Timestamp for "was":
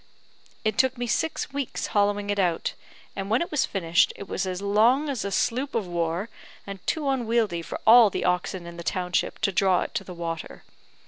3.51-3.67, 4.27-4.47